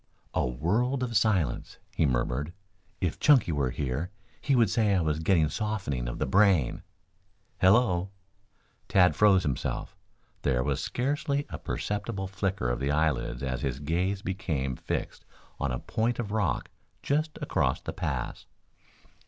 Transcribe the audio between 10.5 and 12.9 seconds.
was scarcely a perceptible flicker of the